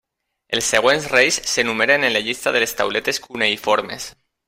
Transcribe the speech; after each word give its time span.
Els 0.59 0.69
següents 0.75 1.05
reis 1.11 1.37
s'enumeren 1.53 2.07
en 2.09 2.15
la 2.17 2.25
llista 2.29 2.57
de 2.57 2.65
les 2.67 2.77
tauletes 2.83 3.23
cuneïformes. 3.29 4.15